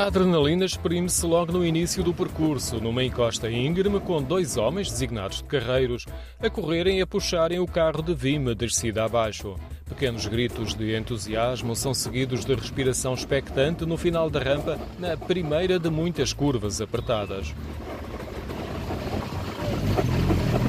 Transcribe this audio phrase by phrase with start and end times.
[0.00, 5.36] A adrenalina exprime-se logo no início do percurso, numa encosta íngreme com dois homens designados
[5.36, 6.06] de carreiros
[6.42, 9.56] a correrem e a puxarem o carro de Vime descida abaixo.
[9.86, 15.78] Pequenos gritos de entusiasmo são seguidos de respiração expectante no final da rampa, na primeira
[15.78, 17.54] de muitas curvas apertadas.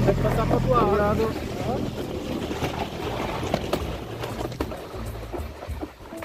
[0.04, 2.21] Tem que passar para o lado.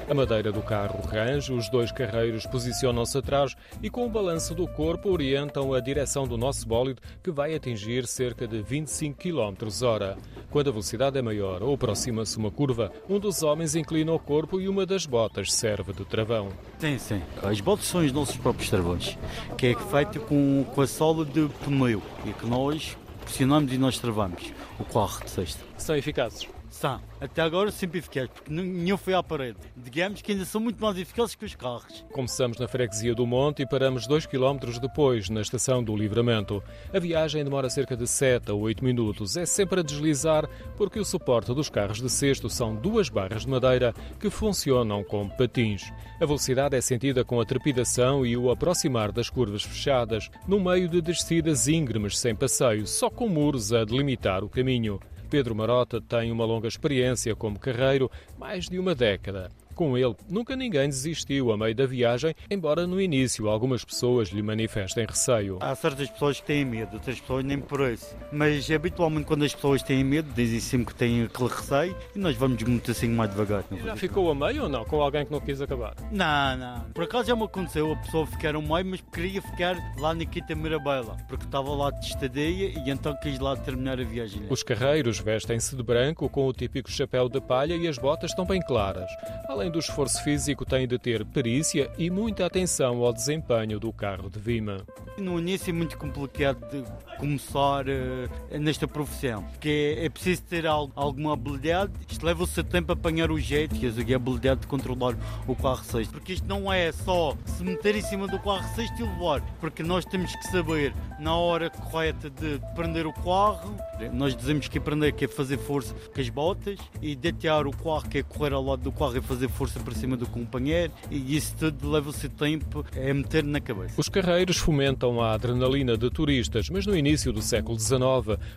[0.09, 4.65] A madeira do carro range, os dois carreiros posicionam-se atrás e, com o balanço do
[4.65, 10.17] corpo, orientam a direção do nosso bólido, que vai atingir cerca de 25 km hora.
[10.49, 14.61] Quando a velocidade é maior ou aproxima-se uma curva, um dos homens inclina o corpo
[14.61, 16.47] e uma das botas serve de travão.
[16.79, 17.21] Sim, sim.
[17.43, 19.17] As botas são os nossos próprios travões,
[19.57, 23.99] que é feito com, com a sola de pneu e que nós pressionamos e nós
[23.99, 25.61] travamos o carro de sexta.
[25.77, 26.47] São eficazes?
[26.69, 27.01] São.
[27.19, 29.57] Até agora sempre eficazes, porque nenhum foi à parede.
[29.75, 32.05] Digamos que ainda são muito mais eficazes que os carros.
[32.11, 36.63] Começamos na freguesia do Monte e paramos 2 km depois, na estação do Livramento.
[36.93, 39.35] A viagem demora cerca de 7 a 8 minutos.
[39.37, 43.49] É sempre a deslizar, porque o suporte dos carros de cesto são duas barras de
[43.49, 45.91] madeira que funcionam como patins.
[46.21, 50.87] A velocidade é sentida com a trepidação e o aproximar das curvas fechadas, no meio
[50.87, 54.99] de descidas íngremes sem passeio, só com muros a delimitar o caminho.
[55.29, 59.51] Pedro Marota tem uma longa experiência como carreiro, mais de uma década.
[59.77, 64.41] Com ele, nunca ninguém desistiu a meio da viagem, embora no início algumas pessoas lhe
[64.41, 65.59] manifestem receio.
[65.61, 68.17] Há certas pessoas que têm medo, outras pessoas nem por isso.
[68.31, 72.35] Mas habitualmente quando as pessoas têm medo, dizem sempre que têm aquele receio e nós
[72.35, 73.63] vamos muito assim mais devagar.
[73.85, 74.83] Já ficou a meio ou não?
[74.83, 75.93] Com alguém que não quis acabar?
[76.11, 76.81] Não, não.
[76.95, 80.25] Por acaso já me aconteceu a pessoa ficar a meio, mas queria ficar lá na
[80.25, 84.41] Quinta Mirabela, porque estava lá de estadia e então quis lá terminar a viagem.
[84.49, 88.43] Os carreiros vestem-se de branco com o típico chapéu de palha e as botas estão
[88.43, 89.11] bem claras.
[89.47, 93.91] Além além do esforço físico, tem de ter perícia e muita atenção ao desempenho do
[93.91, 94.85] carro de Vima.
[95.17, 96.83] No início é muito complicado de
[97.17, 101.91] começar uh, nesta profissão, porque é, é preciso ter algo, alguma habilidade.
[102.07, 105.15] Isto leva o seu tempo a apanhar o jeito e a habilidade de controlar
[105.47, 106.07] o carro 6.
[106.09, 109.83] Porque isto não é só se meter em cima do carro 6 e levar, porque
[109.83, 113.75] nós temos que saber na hora correta de prender o carro.
[114.13, 117.75] Nós dizemos que é prender, que é fazer força com as botas e detear o
[117.75, 120.93] carro, que é correr ao lado do carro e fazer força para cima do companheiro
[121.09, 123.95] e isso tudo leva-se tempo a meter na cabeça.
[123.97, 127.97] Os carreiros fomentam a adrenalina de turistas, mas no início do século XIX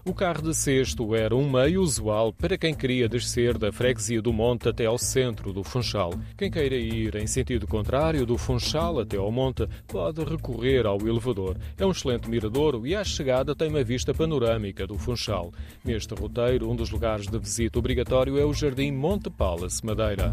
[0.04, 4.30] o carro de cesto era um meio usual para quem queria descer da freguesia do
[4.30, 6.12] Monte até ao centro do Funchal.
[6.36, 11.56] Quem queira ir em sentido contrário do Funchal até ao Monte pode recorrer ao elevador.
[11.78, 15.50] É um excelente miradouro e à chegada tem uma vista panorâmica do Funchal.
[15.82, 20.32] Neste roteiro, um dos lugares de visita obrigatório é o Jardim Monte Palace, Madeira.